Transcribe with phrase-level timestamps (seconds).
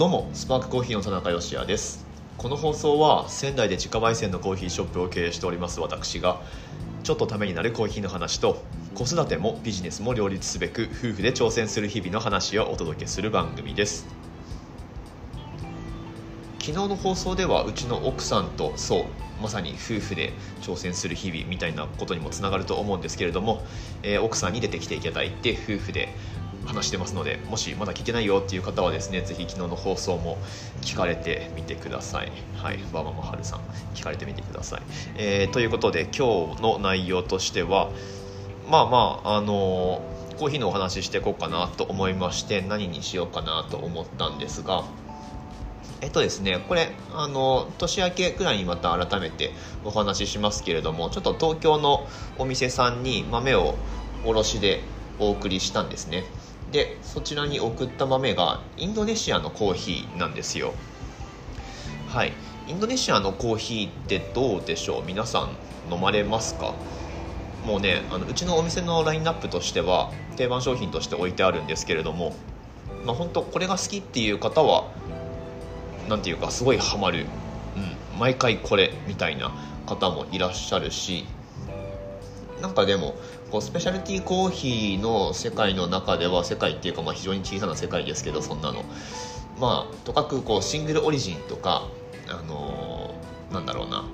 [0.00, 2.06] どうもスパークコーヒーの田中芳也です。
[2.38, 6.40] この放送は仙台で自家焙煎のコーヒーショップを経営しております私が
[7.02, 8.62] ちょっとためになるコーヒーの話と
[8.94, 14.06] 子育てもビジネスも両立すべく夫婦で挑戦する日々の話をお届けする番組です。
[16.60, 19.04] 昨日の放送ではうちの奥さんとそう
[19.42, 20.32] まさに夫婦で
[20.62, 23.62] 挑戦する日々みたいなことにもつながると思うんですけれども、
[24.02, 26.08] えー、奥さんに出てきていただいて夫婦で
[26.70, 30.38] 話してますのでもしまだ聞けないよっていう方はですねぜひ昨日の放送も
[30.82, 33.60] 聞かれてみてくださいはいバママハルさん
[33.94, 34.82] 聞かれてみてください、
[35.16, 37.90] えー、ということで今日の内容としては
[38.70, 44.84] まあまああのー、コーヒーのお話ししていこうかなと思いまして何にしようかなと思ったんですが
[46.02, 49.52] えっとですね、これ、あの、年明けくらいにまた改めて
[49.84, 52.06] お話ししますけれども、ちょっと東京の
[52.38, 53.74] お店さんに豆を
[54.24, 54.80] 卸で
[55.18, 56.24] お送りしたんですね。
[56.72, 60.72] でそちらに送った豆がインドネシアのコーヒーなんですよ。
[62.08, 62.32] はい。
[62.68, 65.04] インドネシアのコーヒーってどうでしょう？
[65.04, 66.74] 皆さん飲まれますか？
[67.66, 72.34] もうねあのうちのお店のラインナップとしては定番商品として置いてあるんですけれども
[73.04, 74.88] まあ本当これが好きっていう方は
[76.08, 77.26] 何ていうかすごいハマる、
[77.76, 79.52] うん、毎回これみたいな
[79.86, 81.26] 方もいらっしゃるし
[82.60, 83.14] なんかでも
[83.50, 88.84] こうスペシャルティーコーヒーの世界の中では世界っていうかまあ非常に小さな世界ですけどそんなの。
[89.58, 91.86] まあとかくこうシングルオリジンとか
[92.28, 94.04] あのー、なんだろうな。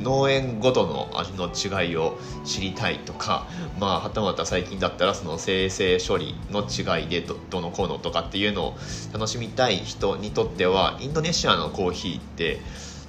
[0.00, 3.46] 農園ごとの味の違いを知りたいとか、
[3.78, 8.76] まあ、はたまた最近だったらその生成処理の違いでどどのこうのとかっていうのを
[9.12, 12.60] 楽しみたい人にとってはインドネシアのコーヒーって、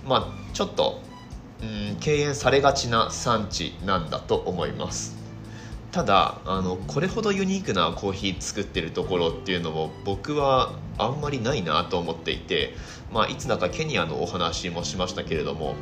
[0.05, 1.01] まあ、ちょっと
[1.64, 5.16] うん敬遠されがちな産地なんだと思います。
[5.92, 12.73] ただあのこれほどユニークなコーヒー作ってるところっていうのも僕はあんまりないなと思っていて、
[13.11, 15.75] まあ、いつだかケニアのお話もしましたけれども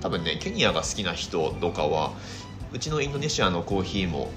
[0.00, 2.14] 多分ねケニアが好きな人とかは
[2.72, 4.30] うちのインドネシアのコーヒーも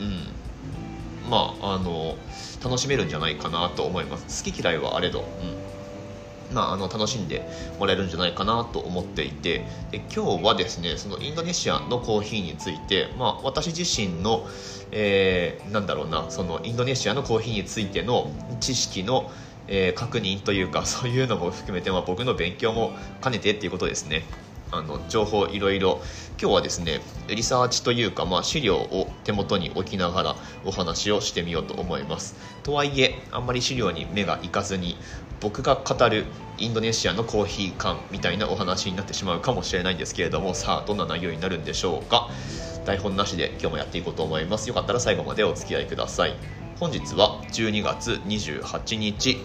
[0.00, 2.16] うんまああの
[2.64, 4.44] 楽しめるんじゃないかなと思います。
[4.44, 5.61] 好き嫌いはあれど、うん。
[6.52, 7.46] まあ、あの楽しんで
[7.78, 14.46] もらえるんじゃないかなと思っていてで今日はですねそのインドネシアのコーヒーについて、まあ、私自身の、
[14.90, 18.30] えー、なんだろうなそのインドネシアのコーヒーについての
[18.60, 19.30] 知識の、
[19.68, 22.92] えー、確認というかそういうのも含めて、まあ、僕の勉強も
[23.22, 24.22] 兼ねてっていうことですね。
[24.72, 26.00] あの情報いろいろ。
[26.42, 32.34] 今日はですねリサーチというか、まあ、資料を手元に置きながらお話をしてみようと思います。
[32.64, 34.96] とはいえあんまり資料に目がいかずに
[35.40, 36.24] 僕が語る
[36.58, 42.28] インドネシアのコーヒー館みたいなお話になってしまうかもしれないんですけれどもさあどんな内容になるんでしょうか。
[42.84, 44.68] 台本なしで今日もやっていこうと思います。
[44.68, 46.34] よかったら最後までお付き合いください。
[46.80, 49.38] 本日は12月28日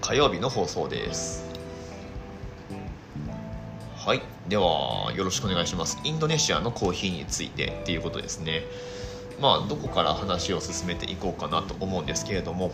[0.00, 1.49] 火曜日の放送です。
[4.50, 5.96] ではよろしくお願いします。
[6.02, 8.64] インドネシアのコーヒーについてっていうことですね。
[9.40, 12.72] まあどこから話を進めていこうかなと思うんですけれども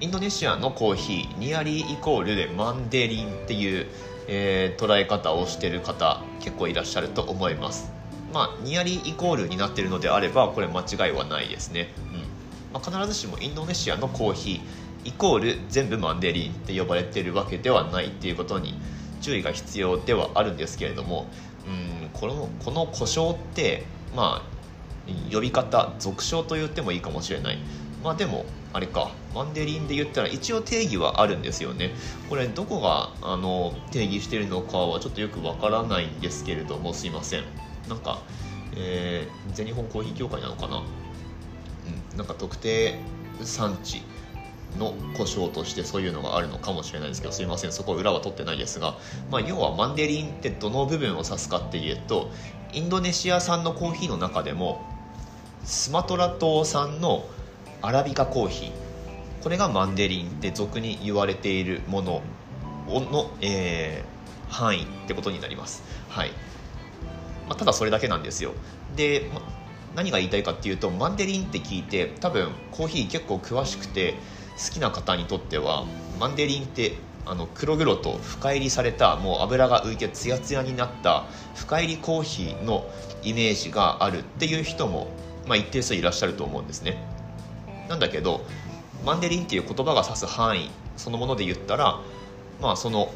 [0.00, 3.86] インドネシアのコーヒーニアリーイコールでマンデリンっていう、
[4.28, 7.92] えー、捉え方をしてる方結構いらっしゃると思います。
[8.32, 12.20] まあニアリーイコールになってるのであればこれ間違いはないですね、うん。
[12.72, 18.80] まあ、必ずしもインドネシアのコーヒーイコール全部マンデリンって呼ばれてるわけではないっていうことに
[19.20, 21.26] 注意が必要ではあるんですけれども
[21.66, 27.58] うんこのこの故障ってまあ呼び方俗称と言ってもいいかもしれない。
[28.02, 31.90] まあでもあれかマンデリンで言ったら一応定義はあるんですよね。
[32.28, 37.44] これどこがあの定義してるのかはちょっとよくわからないんですけれどもすいません。
[37.88, 38.22] なんか、
[38.76, 42.98] えー、全日本コーヒー協会なのかな、うん、なんか特定
[43.42, 44.02] 産地。
[44.78, 48.96] の故障としてそういうのがあるのかもしれないですけどすいませんそこ裏は取ってないですが、
[49.30, 52.30] まあ、要はマンデリンってどの部分を指すかっていうと
[52.72, 54.84] インドネシア産のコーヒーの中でも
[55.64, 57.26] スマトラ島産の
[57.82, 58.72] アラビカコーヒー
[59.42, 62.22] これがマンデリンって俗に言われているもの
[62.88, 66.30] の、えー、範囲ってことになります、はい。
[67.48, 68.52] まあ、ただそれだけなんですよ。
[68.96, 69.40] で、ま、
[69.94, 74.14] 何が言いたいかっていうとマンデリンって聞いて多分コーヒー結構詳しくて
[74.64, 75.84] 好きな方にとっては
[76.18, 76.94] マンデリンって
[77.26, 81.24] あの黒々と深入りされたもう油が浮いてツヤツヤになった
[81.54, 82.88] 深入りコーヒーの
[83.22, 85.08] イメージがあるっていう人も、
[85.46, 87.02] まあ、一定数いらっしゃると思うんですね。
[87.88, 88.44] なんだけど
[89.04, 92.00] マンデリンっていう言葉が指す範囲そのもので言ったら、
[92.60, 93.12] まあ、その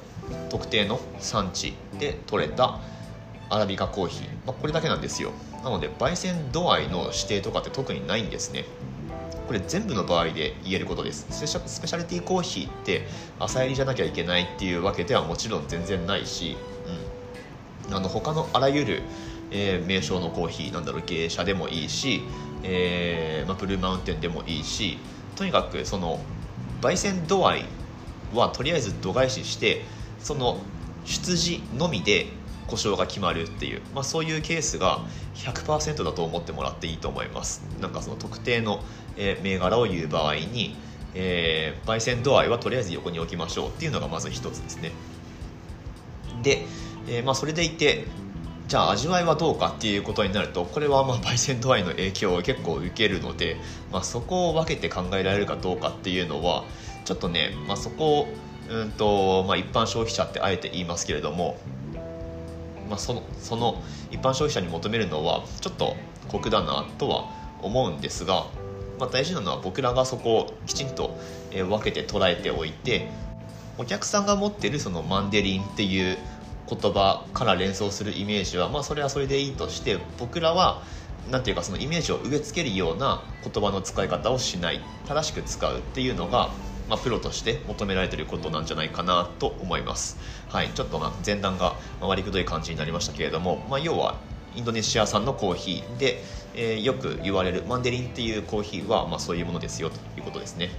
[0.49, 2.81] 特定の産地で取れた
[3.50, 5.32] アラビカコーヒー、まあ、これだけなんですよ。
[5.62, 8.64] なので焙煎度合いの指定とかって特にないんですね。
[9.46, 11.26] これ全部の場合で言えることです。
[11.31, 13.06] スペシャスペシャリティコーヒーって
[13.38, 16.56] 朝入りじゃなきゃいけないっていうわけではもちろん全然ないし、
[17.88, 19.02] うん、あの他のあらゆる、
[19.50, 22.23] えー、名称のコーヒーなんだろう芸者でもいいし、
[22.62, 24.99] えーま、ブルーマウンテンでもいいし
[25.37, 26.20] とにかくその
[26.81, 27.64] 焙煎度合い
[28.32, 29.82] はとりあえず度外視して
[30.20, 30.58] その
[31.05, 32.26] 出自のみで
[32.66, 35.00] 故障が決まるっていう、まあ、そういうケースが
[35.34, 37.62] 100%だと思ってもらっていいと思います。
[37.81, 38.82] なんかその特定の、
[39.16, 40.76] え銘柄を言う場合に、
[41.14, 44.93] えー、焙煎度合いはとりあえず横に置きましょうっていうのがまず一つですね。
[46.43, 46.64] で、
[47.08, 48.06] えー、まあ、それでいて
[48.67, 53.56] じゃあ味わいはどうかっていうことになるとこれはまあ焙煎度合いの影響を結構受けるので、
[53.93, 56.64] まあ、そこを分けて考えられるかどうかっていうのは
[57.05, 58.28] ちょっとね、まあ、そこを
[58.69, 61.58] うんと、まあ、一般消費者ってあえて言いますけれども、
[62.88, 65.96] まあ、そのその一般消費者に求めるのはちょっと
[66.28, 67.31] 酷だなとは
[67.62, 68.46] 思うんですが、
[68.98, 71.16] まあ、大事なのは僕らがそこをきちんと
[71.50, 73.08] 分けて捉えておいて
[73.78, 76.19] お客さんが持ってるそのマンデリンっていう
[76.69, 80.82] 言葉から連想するイメージは、まあ、それはそれでいいとして僕らは
[81.31, 86.50] なんていうかそのイメージを植え付けるような言葉の使い方をしない正しく使うっていうのが、
[86.88, 94.16] まあ、プロとして求められていることなんじゃないかなと思います、はい、ちょっとま前段が回りくどい感じになりましたけれども、まあ、要は
[94.54, 96.22] インドネシア産のコーヒーで、
[96.54, 100.70] えー、よく言われるマンデリンっていうコーヒーは、まあ、そういうものですよということですね。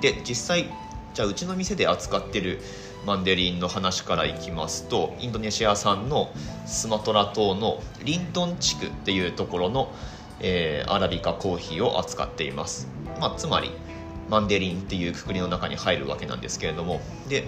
[0.00, 0.66] で実際
[1.14, 2.60] じゃあうちの店で扱ってる
[3.06, 6.32] マンデリンの話からいきますとインドネシア産の
[6.66, 9.92] スマトラ島のリントン地区っていうところの、
[10.40, 12.88] えー、アラビカコーヒーを扱っています、
[13.20, 13.70] まあ、つまり
[14.28, 17.00] マンデリンっていうくくりの中に入るわけなんですけれども。
[17.28, 17.46] で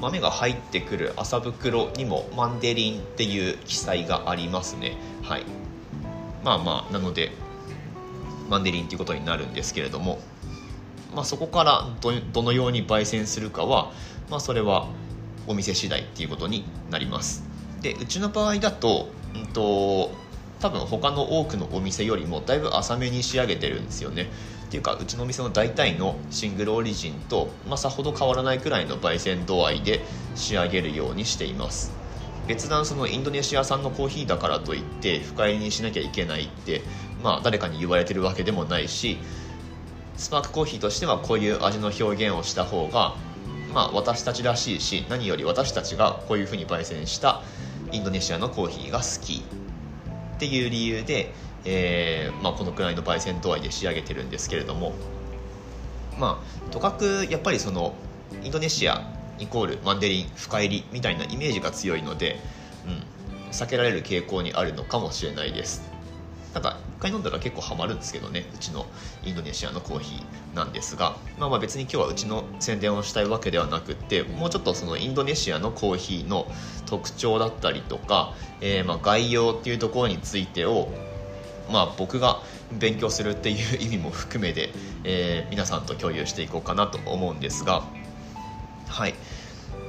[0.00, 4.96] 豆が入ってくる麻袋にもマンデリンっていう記載がありますね。
[5.22, 5.44] はい。
[6.44, 7.32] まあまあなので
[8.48, 10.20] マンデリンっていうことになるんですけれども。
[11.14, 13.92] まあ、そこからどどのように焙煎するかは、
[14.30, 14.88] まあ、それは
[15.46, 17.44] お店次第っていうことになります。
[17.80, 20.12] でうちの場合だと,、うんと、
[20.60, 24.28] 多分他の多くのお店よりもだいぶ浅めに仕上げてるんですよね。
[24.68, 30.00] っていうかうちのお店の大体のシングルオリジンと、まあ、さほど変わらないくらいの焙煎度合いで
[30.34, 31.90] 仕上げるようにしています。
[32.46, 36.82] 別段そのインドネシア産のコーヒーだからといって深入りにしなきゃいけないって、
[37.22, 39.18] まあ、誰かに言われてるわけでもないし
[40.16, 43.14] スパークコーヒーとしてはこういう味の表現をした方が
[43.74, 47.42] まあ私たちらしいし何より私たちがこういうふうに焙煎した
[47.92, 49.57] インドネシアのコーヒーが好き。
[50.38, 54.94] っていう理由で、えーまあ、このくらいの焙煎度合いで仕上げてるんですけれども
[56.16, 57.96] まあとかくやっぱりその
[58.44, 59.02] インドネシア
[59.40, 62.38] イコールマンデリン深入りみたいなイメージが強いので、
[62.86, 65.87] うん、避けられる傾向にあるのかもしれないです。
[66.58, 68.86] ただ1回飲んだら結構ハマるんですけどねうちの
[69.24, 76.50] インドネシアのコーヒーなんですが、まあ、まあ別に今日はうちの宣伝をしたいわけではなくってもうちょっとそのインドネシアのコーヒーの
[76.86, 80.88] 特徴だったりとか、えー、まあ概要っていうところについてを
[81.70, 82.40] まあ、僕が
[82.72, 84.70] 勉強するっていう意味も含めて、
[85.04, 87.82] えー、皆さんと共有していこうかなと思うんですが、
[88.86, 89.14] はい、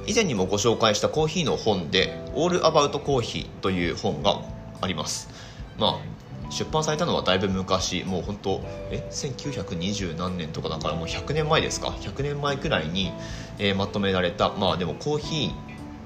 [0.06, 4.42] 以前にもご紹介したコーヒーの本で「オール・アバウト・コーヒー」という本が
[4.82, 5.28] あります。
[5.78, 6.19] まあ
[6.50, 8.04] 出版されたのはだいぶ昔。
[8.04, 8.60] もう本当
[8.90, 13.12] え1920何年とかだからもう100年前ですか？100年前くらいに、
[13.58, 14.50] えー、まとめられた。
[14.50, 15.52] まあでもコーヒ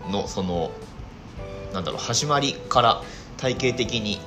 [0.09, 0.71] ーのその
[1.73, 3.03] なんだろう始まりから
[3.39, 4.21] 体系的に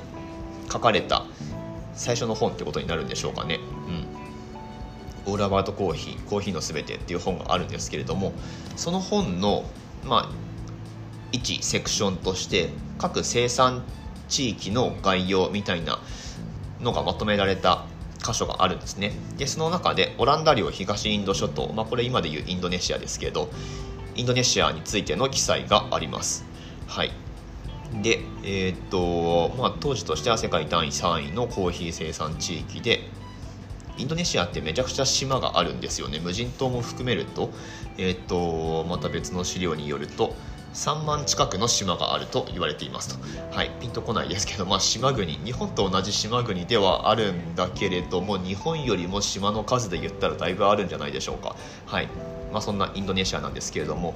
[0.72, 1.24] 書かれた
[1.94, 3.60] 最初の本ってことになるんでしょうかね。
[5.26, 8.34] うん、オールアバートコーヒーコーヒーのすべてっていう本があるんですけれども
[8.76, 9.64] その本の
[10.04, 10.48] まあ
[11.32, 13.84] 1セクションとして各生産
[14.28, 16.00] 地域の概要みたいな
[16.82, 17.86] のがまとめられた
[18.24, 19.14] 箇所があるんですね。
[19.38, 23.50] でその中でオランダ領東インド諸島、まあ、これ今でいうインドネシアですけど
[24.16, 26.46] インドネシアについての記載があります。
[26.88, 27.12] はい。
[28.02, 33.10] でえー、っとまあ当時としては世界第3位のコーヒー生産地域で
[33.98, 36.20] インドネシアってめちゃくちゃ島があるんですよね。
[36.20, 37.50] 無人島も含めると,、
[37.98, 40.36] えー、っとまた別の資料によると
[40.78, 51.56] 3万近くの島があると言われていますと、はい、ピンとこないですけど、まあ、島国日本と同じ島国ではあるんだけれども日本よりも島の数で言ったらだいぶあるんじゃないでしょうか、
[51.88, 52.08] はい
[52.52, 54.14] まあ、そんなインドネシアなんですけれども、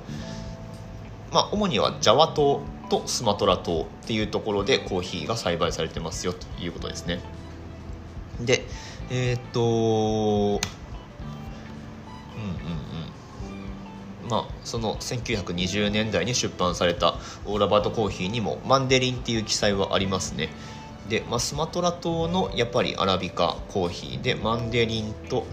[1.33, 7.21] まあ、主にはジャワ島とスマトラ島っていうところでコーヒーが栽培されてますよということですね。
[8.39, 8.65] で
[9.09, 9.61] えー、っと
[12.37, 12.90] うんうん。
[14.31, 20.47] まあ、その1920年代に出版されたオーラバートコーヒーにもマンデリンっていう記載はありますね。
[21.09, 25.45] で、まあ、スマトラ島のやっぱりアラビカコーヒーでマンデリンと、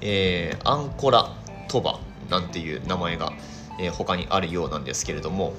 [0.00, 1.30] えー、アンコラ
[1.68, 3.32] トバなんていう名前が、
[3.78, 5.52] えー、他にあるようなんですけれども、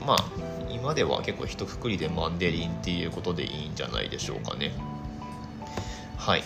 [0.00, 0.24] うん、まあ
[0.68, 4.72] 今では結構一括りでマンデリンっていうことでいいんじゃないでしょうかね。
[6.16, 6.42] はい。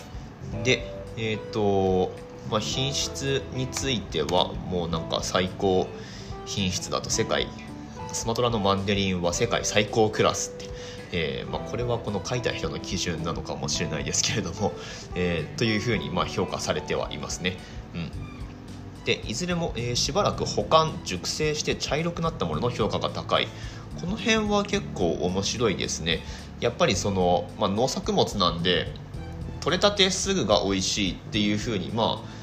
[0.63, 2.11] でえっ、ー、と、
[2.49, 5.87] まあ、品質についてはもうなんか最高
[6.45, 7.47] 品質だと世界
[8.11, 10.71] スマトラのマンデリンは世界最高クラスって
[11.13, 14.73] えー、まあ、これはこの書いた人の基準なのかもしれないですけれども、
[15.15, 17.57] えー、というふうにま評価されてはいますね。
[17.93, 18.11] うん。
[19.03, 23.47] でいずれも、えー、しばらく保管熟成して茶色くなったものの評価が高い。
[23.99, 26.23] この辺は結構面白いですね。
[26.59, 28.87] やっぱりその、まあ、農作物なんで
[29.61, 32.41] 取れたてすぐが美味しいっていうふうにまあ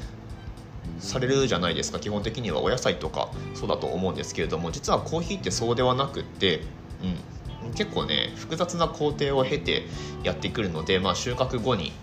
[0.99, 1.99] されるじゃないですか。
[1.99, 6.61] 基本的にはお野菜とかそうだと思うんですけれども実はコーヒーってそうではなくって、
[7.63, 9.83] うん、結構ね複雑な工程を経て
[10.23, 11.93] やってくるので、まあ、収穫後に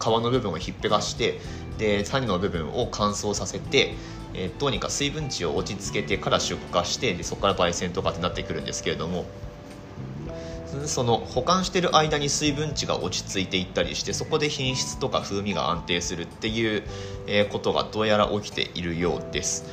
[0.00, 1.40] 皮の部分をひっぺがして
[1.78, 3.94] で種の部分を乾燥させて、
[4.34, 9.24] えー、どうにか水分値を落ち着けてから出荷してでそこから焙煎とかってなってくるんですけれども
[10.86, 16.82] その保管してる間に水分値が落ち着いていったりしてそこで品質とか風味が安定するっていう
[17.50, 19.64] ことがどうやら起きているようです。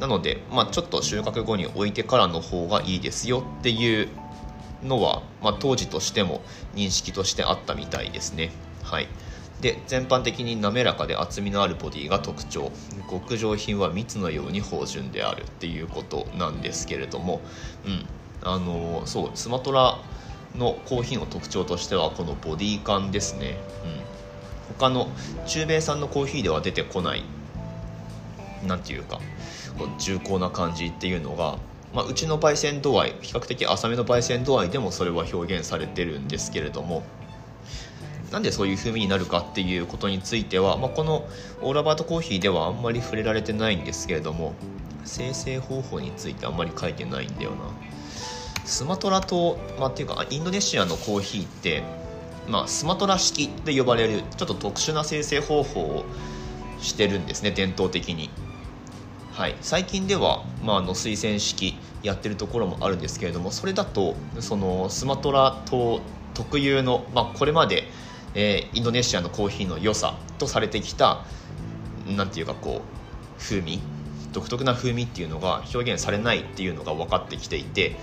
[0.00, 4.08] なので、まあ、ちょっと収穫後に置いてからの方がいいですよっていう
[4.82, 6.42] のは、まあ、当時としても
[6.74, 8.50] 認識としてあったみたいですね。
[8.82, 9.08] はい、
[9.60, 12.70] で全般的に滑らかで厚みのあるボディが特徴。
[13.10, 17.40] 極上品は蜜のように芳醇であるっていうことなんですけれども、
[17.86, 18.06] うん、
[18.42, 19.98] あのそうスマトラ
[20.58, 23.56] のコーヒーの特徴としてはこのボディ感ですね、
[24.68, 25.08] うん、他の
[25.46, 27.24] 中米産のコーヒーでは出てこない
[28.66, 29.20] 何ていうか
[29.98, 31.58] 重厚な感じっていうのが
[31.94, 37.02] まあ、うちの焙煎度合い比較的浅めの焙煎度合いでもそれは表現されてるんですけれども
[38.30, 41.26] なんでそういう風味になるかっていうことについては、まあ、この
[41.62, 44.54] オーラバートコーヒーではあんまり触れられてないんですけれども
[45.04, 47.85] 生成方法についてあんまり書いてないんだよな。
[48.66, 51.84] スマトラ島、まあ、っていうかインドネシアのコーヒーって、
[52.48, 56.04] まあ、スマトラ式って呼ばれるちょっと特殊な生成方法を
[56.80, 58.28] してるんですね伝統的に。
[59.32, 66.00] はい、最近では、まあ、あの推薦式やってるところもあるんですけれどもそれだとそのスマトラ島
[66.32, 67.84] 特有の、まあ、これまで、
[68.34, 71.24] えー、インドネシアのコーヒーの良さとされてきた
[72.06, 73.78] なんていうかこう風味
[74.36, 77.96] 独特な風味っていうのが表現されないっていうのが分かってきていて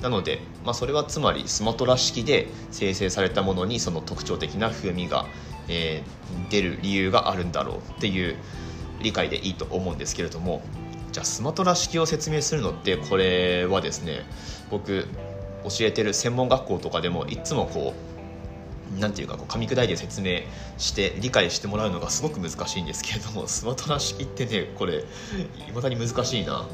[0.00, 5.26] なので、まあ、それはつまりスマトラ式で生成されたものにその特徴的な風味が、
[5.68, 8.36] えー、出る理由があるんだろうっていう
[9.02, 10.62] 理解でいいと思うんですけれども
[11.10, 14.20] じゃあスマトラ式を説明するのってこれはですね
[14.70, 15.08] 僕
[15.64, 18.09] 教えてる専門学校とかでもいつもこう
[18.98, 20.40] なんていうかこう噛み砕いて説明
[20.78, 25.04] して理解してもらうのがすごく難しいんですけれども スマトラ式ってねこれ
[25.68, 26.66] いまだに難しいな。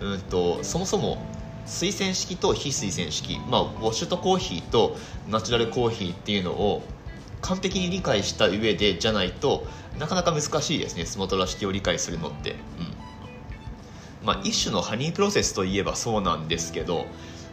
[0.00, 1.18] うんとそもそも
[1.66, 4.96] 推薦式と非推薦式まあウォッシュとコーヒーと
[5.26, 6.82] ナチュラルコーヒーっていうのを
[7.40, 9.66] 完璧に理解した上でじゃないと
[9.98, 12.56] なかなか難しいですねスマトラ式を理解するのって、うん。
[14.26, 17.06] まあ、一種のハニープロセスといえばそうなんですけど、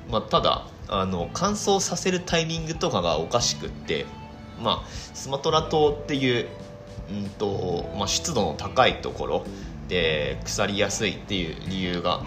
[0.09, 4.05] まあ、ただあの乾燥させるタイミングとかがおかしくって、
[4.61, 6.47] まあ、スマトラ島っていう、
[7.09, 9.45] うんとまあ、湿度の高いところ
[9.87, 12.21] で腐りやすいっていう理由が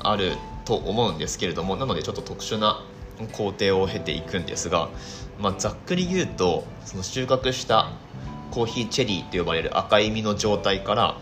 [0.00, 2.84] あると思うんですけれどもなのでちょっと特殊な
[3.32, 4.90] 工程を経ていくんですが、
[5.38, 7.92] まあ、ざっくり言うとその収穫した
[8.50, 11.18] コーヒーチェリーって呼ばれる赤い実の状態から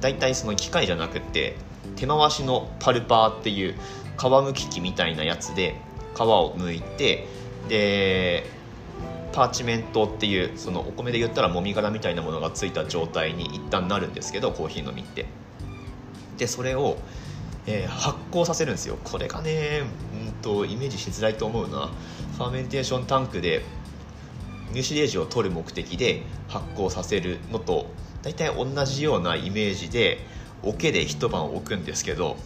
[0.00, 1.56] 大体その機械じゃなくて
[1.96, 3.74] 手回しのパルパーっていう
[4.20, 5.76] 皮むき器みたいなやつで
[6.14, 7.26] 皮を剥いて
[7.68, 8.44] で
[9.32, 15.26] パーチメントっていうそのお米で言ったらもみ殻みたいなものがついた状態に一旦なるんですけどコーヒーの実って。
[16.36, 16.96] でそれを、
[17.66, 18.98] えー、発酵させるんですよ。
[19.04, 19.82] これがね
[20.26, 21.90] うんとイメージしづらいと思うな。
[22.36, 23.62] ファーメンテーションタンクで
[24.72, 27.86] 入試例示を取る目的で発酵させるのと
[28.22, 30.18] 大体同じようなイメージで
[30.62, 32.36] 桶で一晩置くんですけど、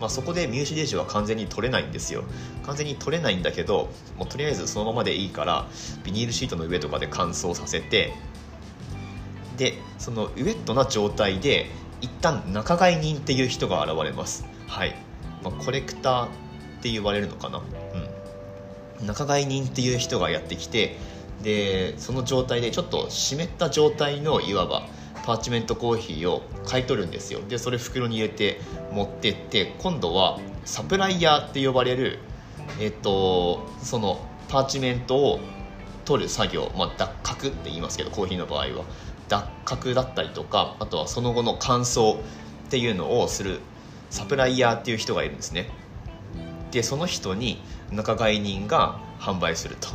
[0.00, 2.24] まあ、そこで入試例示は完全に取れないんですよ。
[2.64, 5.68] 完全に取れないんだけどもうとりあえずそのままでいいから
[6.04, 8.12] ビニールシートの上とかで乾燥させて
[9.56, 11.66] でそのウェットな状態で
[12.00, 14.46] 一旦仲買人っていう人が現れます。
[14.68, 14.94] はい、
[15.42, 16.28] まあ、コレクターっ
[16.80, 17.58] て言われるのかな。
[19.00, 19.06] うん。
[19.06, 20.96] 仲買人っていう人がやってきて
[21.42, 24.86] でその状態でちょっと湿った状態のいわば
[25.28, 27.40] パーチメントコーヒーを買い取るんですよ。
[27.46, 32.18] でそれ袋に入れて持ってって今度はサプライヤーって呼ばれる
[32.80, 35.38] えっとそのパーチメントを
[36.06, 38.84] 取る作業、まあ、脱角って言いますけどコーヒーの場合は。
[39.28, 42.20] 脱角だったりとかあとはその後の乾燥っ
[42.70, 43.60] ていうのをする
[44.08, 45.68] サプライヤーっていう人がいるんですね。
[46.70, 49.88] でその人に仲買人が販売すると。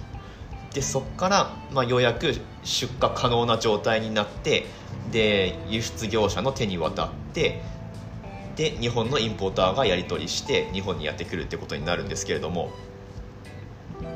[0.73, 4.65] でそこから、まあ、ようやく出荷可能な状態になって
[5.11, 7.61] で輸出業者の手に渡って
[8.55, 12.71] で日本のインポーターがやり取りして日本にやってくるってことになるんですけれども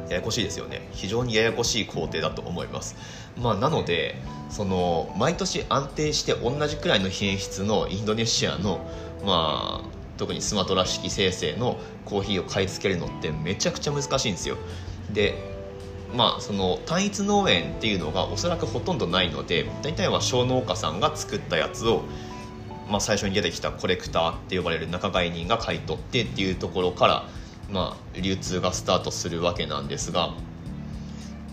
[0.09, 0.87] ややこしいですよね。
[0.91, 2.95] 非常にややこしい工程だと思います、
[3.37, 4.15] まあ、なので
[4.49, 8.79] その毎年安定して同じくらいの品質のインドネシアの、
[9.25, 9.87] まあ、
[10.17, 14.57] 特にスマトラ式生成のコーヒーを買い付けるのってめちゃくちゃ難しいんですよ。
[15.11, 15.56] で
[16.15, 22.03] まあ、その単一農園っていうのがおそらくほとんどないので大体は小農家さんが作ったやつを、
[22.89, 27.29] まあ、最初に出てきたコレクターって呼ばれる仲買人が買い取ってっていうところから
[27.69, 30.33] まあ、流通がスタートするわけなんですが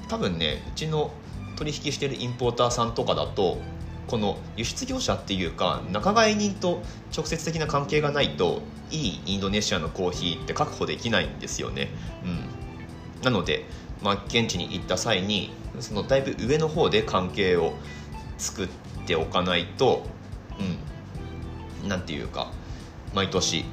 [0.09, 1.13] 多分ねうちの
[1.57, 3.59] 取引してるインポーターさんとかだと
[4.07, 6.83] この輸出業者っていうか仲買人と
[7.17, 11.89] 直接的な関係がないといいインドネシアのコーヒーって確保できないんですよね。
[12.23, 13.65] うん、なので、
[14.05, 17.73] まあ、現地に行った際にそのだいぶ上の方で関係を
[18.37, 18.69] 作っ
[19.07, 20.05] ておかないと、
[21.83, 22.53] うん、なんていうか
[23.15, 23.65] 毎年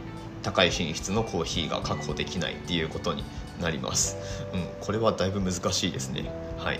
[0.42, 3.26] 高い品質のコーヒーが確保できないっていうことに
[3.62, 4.18] なります、
[4.54, 6.32] うん、これはだいぶ難しいですね。
[6.58, 6.80] はい。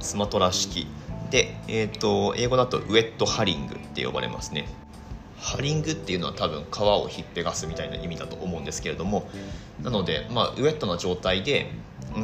[0.00, 0.86] スマトラ式
[1.30, 4.66] で、えーと、英語だとウェットハリングって呼ばれますね。
[5.38, 9.28] ハリングっていうのは多分皮をひっぺがすみたいな意味だと思うんですけれども
[9.82, 11.70] なので、まあ、ウェットな状態で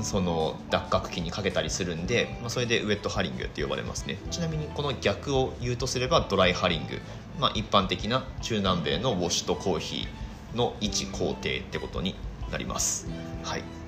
[0.03, 4.19] その脱角機にかけたりするんで、まあ、それでウェットハリングって呼ばれますね。
[4.31, 7.01] ちなみにこの逆を言うとすればドライハリング、
[7.39, 12.15] まあ、一般的な中南米のウォッシュとコーヒーの一工程ってことに
[12.51, 13.09] なります。
[13.43, 13.83] はい。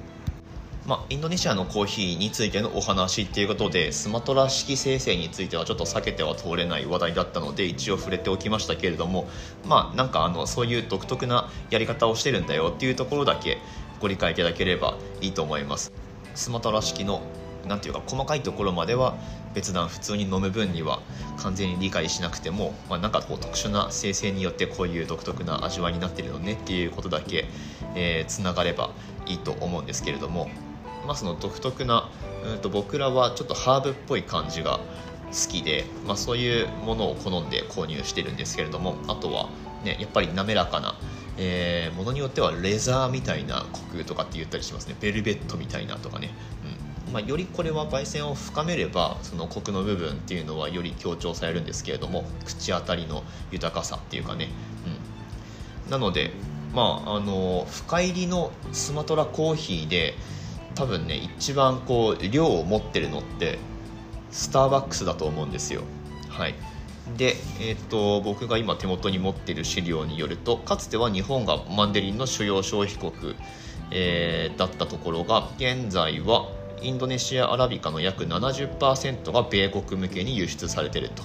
[0.87, 9.27] まあ、インドネシアのコーヒーについてのお話っていうことでスマトラ式生成についてはちょっと避けては通れない話題だったので一応触れておきましたけれども
[9.67, 13.59] まあなんかあのそういう独特なやり方をしてるんだよっていうところだけ
[14.05, 15.91] ご理解いただければいいと思います。
[16.35, 17.23] スマトラ式の
[17.67, 19.17] なんていうか細かいところまでは
[19.55, 21.01] 別段普通に飲む分には
[21.39, 27.47] 完全に理解しなくても、まあ、なんかこう特殊な生成によってこういう独特な味わいになってるのねっていうことだけ
[28.27, 28.91] つな、えー、がれば
[29.25, 30.51] いいと思うんですけれども、
[31.07, 32.11] まあ、その独特な
[32.45, 34.81] うんと僕らはちょっとハーブっぽい感じが
[35.33, 39.49] 好きで、まあ、そういうものを好んで購入してるんですけれどもあとは、
[39.83, 40.95] ね、やっぱり滑らかな
[41.37, 44.97] えー、ものによってはレザーみたいなコクとかって言ったりしますね。
[45.01, 46.31] ベルベットみたいなとかね、
[47.15, 54.49] まあ、よりこれは焙煎を深めればそのコクの部分っていうのはより強調されるんですけれども口当たりの豊かさっていうかね、
[55.87, 56.33] うん、なので
[56.75, 60.15] まああの深入りのスマトラコーヒーで
[60.75, 63.61] 多分ね一番こう量を持ってるのって
[64.33, 65.83] スターバックスだと思うんですよ。
[66.29, 66.55] はい。
[67.17, 73.37] で、えーと、僕が今手元に持っている資料によるとかつては日本がマンデリンの主要消費国、
[73.91, 76.49] えー、だったところが現在は
[76.81, 81.23] インドネシアアラビカの約70%が米国向けに輸出されていると、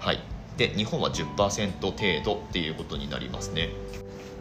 [0.00, 0.20] はい、
[0.56, 3.70] で日本は10%程度っていうことになりますね。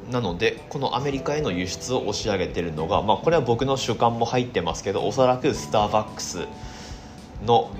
[0.09, 6.47] なのでこのアメリカへの輸出を押し上げているのが、まあ、これは僕の主観も入ってますけどおそらくスターバックス
[7.45, 7.71] の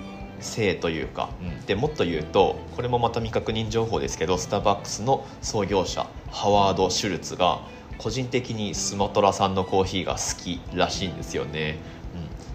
[0.41, 7.62] せいというか、うん、でもっと言うとこれもまた未確認情報ですけどスターバックスの創業者ハワード・シュルツが
[7.97, 11.77] 個人的にスマトラ産のコーヒーが好きらしいんですよね。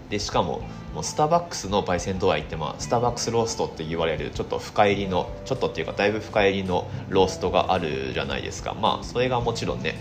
[0.09, 0.61] でしかも
[0.93, 8.73] もうスターバックスの焙煎度合いってまあスターバックスローストって言われるちょっと深入りのちょっとっていうかだいぶ深入りのローストがあるじゃないですか。
[8.73, 9.95] まあそれがもちろんね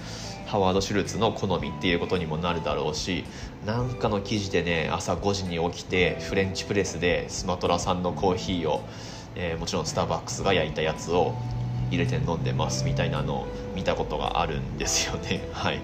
[0.46, 3.24] ハワード・シュルツの好みっていうことにもなるだろうし
[3.66, 8.80] なんかの記事でね朝5時に起きてフレンチプレスでスマトラ産のコーヒーを、
[9.34, 11.34] えー、もちろんスターバックスが焼いたやつを
[11.90, 15.48] 入れて飲んでますみたいなのを見たことがあるんですよね。
[15.52, 15.80] はい。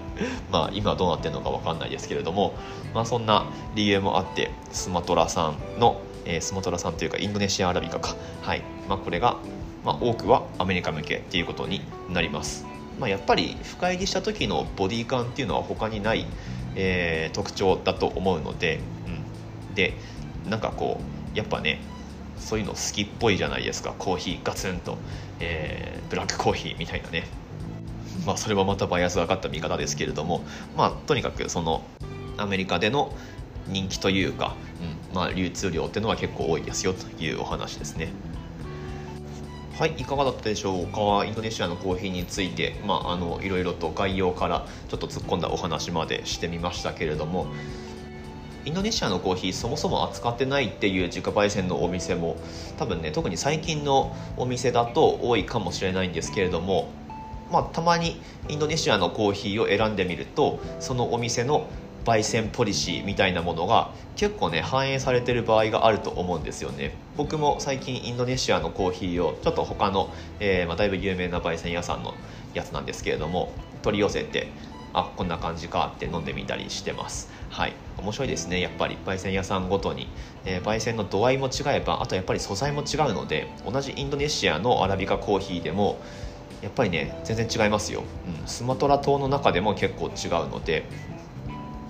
[0.49, 2.53] まあ今どうなってるのか分かんないですけれども
[2.93, 8.15] まあそんな理由もあってスマトラ産の、えー、スマトラ産というかインドネシアアラビカか。
[8.43, 8.61] はい。
[8.87, 9.35] まあこれが、
[9.83, 12.65] まあ、多くはアメリカ向けっていうことになります。
[12.99, 16.25] まあ、やっぱり深入りした時のボディ感っていうのは他にない、
[16.75, 19.93] えー、特徴だと思うので、うん、で
[20.49, 20.99] なんかこ
[21.33, 21.81] うやっぱね
[22.37, 23.93] そういうの好きっぽいじゃないですか。
[23.97, 24.97] コーヒーガツンと、
[25.39, 27.25] えー、ブラックコーヒーみたいなね。
[28.25, 30.43] まあそれはまたバイアスがかった見方ですけれども
[30.77, 31.83] まあとにかくその
[32.37, 33.13] アメリカでの
[33.67, 35.15] 人気というか、うん。
[35.15, 38.09] まあ、流通量っていうのは結構多いですよというお話ですね。
[39.73, 41.25] はい、いかがだったでしょうか？
[41.25, 47.47] インドネシアのコーヒーについて、まあ、あのいろいろと概要からちょっと突っ込んだお話までしてみましたけれども
[48.65, 52.37] インドネシアのコーヒーそもそも扱ってないっていう自家焙煎のお店も
[52.77, 56.87] 多分ね特に最近のお店だと多いかもしれないんですけれども
[57.51, 61.67] まあ、たまにインドネシアのコーヒーを選んでみるとそのお店の
[62.05, 66.95] 焙煎ポリシーみたいなものが結構ね反映されてる場合があると思うんですよね。
[67.15, 72.13] 僕も最近インドネシアのコーヒーをちょっと他の、えー、まあ、だいぶ有名な焙煎屋さんの
[72.53, 73.51] やつなんですけれども
[73.83, 74.47] 取り寄せて
[74.93, 77.31] あこんな感じかって飲んでみたりしてます。
[77.49, 77.73] はい。
[77.97, 78.61] 面白いですね。
[78.61, 80.07] やっぱり焙煎屋さんごとに、
[80.45, 85.99] えー、焙煎の度合いも違えばあとやっぱり素材も違うので同じインドネシアのアラビカコーヒーでも
[86.61, 88.03] やっぱりね全然違いますよ、
[88.41, 90.85] うん、スマトラ島の中でも結構違うので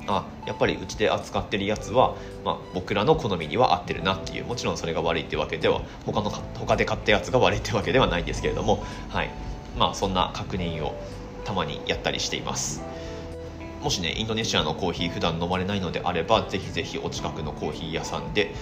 [0.07, 9.29] あやっぱりうちで扱ってるやつは、まあ、僕らの好みには合ってるなっていうもちろんそれが悪いってわけでは他の他で買ったやつが悪いってわけではないんですけれども、はい。
[9.77, 10.95] まあ、そんな確認を
[11.45, 12.83] たまにやったりしています。
[13.81, 18.55] もしねインドネシアのコーヒー普段飲まれないのであればぜひぜひお近くのコーヒー屋さんで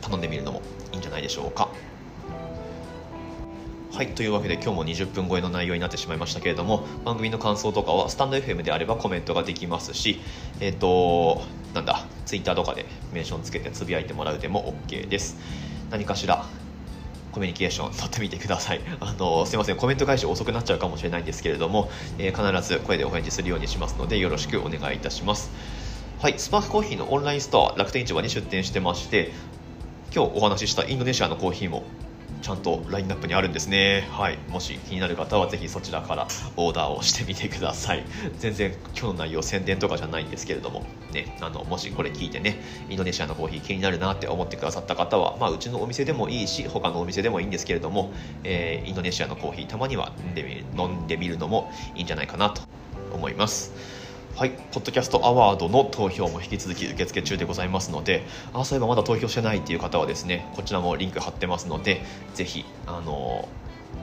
[0.00, 1.70] 頼んでみるのもいいんじゃないでしょうか。
[3.94, 10.20] はいというわけで今日も20分超えの内容になってしまいましたけれども番組の感想とかはスタンド FM であればコメントができますし
[10.58, 11.42] えっ、ー、と
[11.74, 15.36] なんだ Twitter とかでメンションつけてつぶやいてもらうでも OK です。
[15.92, 16.44] 何かしら
[17.30, 18.80] コミュニケーション取ってみてください。
[18.98, 25.52] あのすいませんコメント返し遅くなっちゃうかもしれないんですけれども、えー、必ず声でお返事するようにしますのでよろしくお願いいたします。
[26.20, 29.30] はいスパークコーヒーのオンラインストア楽天市場に出店してまして
[30.12, 31.84] 今日お話ししたインドネシアのコーヒーも
[32.44, 34.06] ちゃんとラインナップにあるんですね。
[34.10, 34.36] はい。
[34.50, 36.28] もし気になる方はぜひそちらから
[36.58, 38.04] オーダーをしてみてください。
[38.36, 40.84] 全然今日の内容宣伝とかじゃないんですけれども。
[41.10, 41.38] ね。
[41.40, 52.60] あのもしこれ聞いてねインドネシアのコーヒー気になるなって思ってくださった方はまあうちのお店でもいいし他のお店でもいいんですけれども、えー、インドネシアのコーヒーたまには飲んでみる飲んでみるのもいいんじゃないかなと
[53.14, 54.03] 思います。
[54.36, 62.02] はい、ポッドキャストアワードの投票も引き続き受付中でございますので、あそういえばまだ投票してないっていう方はですね、こちらもリンク貼ってますので、
[62.34, 63.48] ぜひ、あの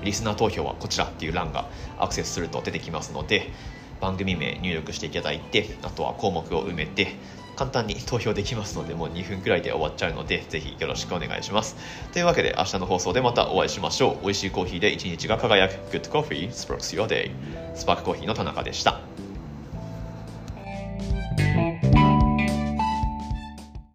[0.06, 3.52] リスナー投票はこちらっていう欄がアクセスすると出てきますので、
[4.00, 7.17] 番組名入力していただいて、あとは項目を埋めて、
[7.58, 11.76] 簡単に投票できますので、もう2分くらいで終わっちゃうので、ぜひよろしくお願いします。
[12.13, 14.24] というわけで、明日の放送でまたお会いしましょう。
[14.24, 15.74] 美味しいコーヒーで一日が輝く。
[15.91, 17.32] Good Coffee Sparks Your Day。
[17.76, 19.02] スパークコーヒーの田中でした。